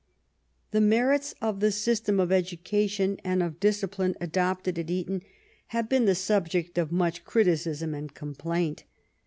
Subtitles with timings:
[0.71, 5.21] The merits of the system of education and of discipline adopted at Eton
[5.67, 8.85] have been the subject of much criticism and complaint.